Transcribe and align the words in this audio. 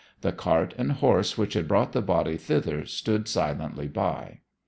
The 0.21 0.31
cart 0.31 0.73
and 0.79 0.93
horse 0.93 1.37
which 1.37 1.53
had 1.53 1.67
brought 1.67 1.91
the 1.91 2.01
body 2.01 2.35
thither 2.35 2.87
stood 2.87 3.27
silently 3.27 3.87
by. 3.87 4.39